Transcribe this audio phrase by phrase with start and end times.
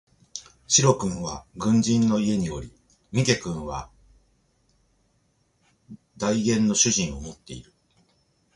[0.65, 2.73] 白君は軍人の家におり
[3.11, 3.91] 三毛君は
[6.17, 7.71] 代言の主人を持っている